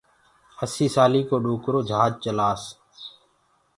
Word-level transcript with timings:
اسي 0.63 0.85
سآلي 0.95 1.21
ڪو 1.29 1.35
ڏوڪرو 1.45 1.79
جھاج 1.89 2.11
چلآس 2.23 2.63